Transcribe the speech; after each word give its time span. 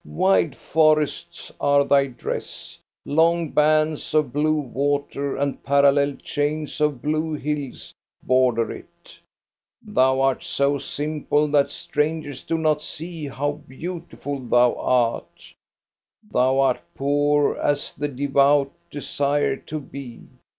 Wide 0.03 0.55
forests 0.55 1.51
are 1.61 1.85
thy 1.85 2.07
dress. 2.07 2.79
Long 3.05 3.51
bands 3.51 4.15
of 4.15 4.33
blue 4.33 4.57
water 4.57 5.35
and 5.37 5.61
parallel 5.63 6.15
chains 6.15 6.81
of 6.81 7.03
blue 7.03 7.33
hills 7.35 7.93
border 8.23 8.71
it. 8.71 9.19
Thou 9.85 10.21
art 10.21 10.43
so 10.43 10.79
simple 10.79 11.47
that 11.49 11.69
strangers 11.69 12.41
do 12.41 12.57
not 12.57 12.81
see 12.81 13.27
how 13.27 13.51
beautiful 13.51 14.39
thou 14.39 14.73
art. 14.73 15.53
Thou 16.31 16.57
art 16.59 16.81
poor, 16.95 17.55
as 17.57 17.93
the 17.93 18.07
devout 18.07 18.71
desire 18.89 19.55
to 19.55 19.79
be. 19.79 20.21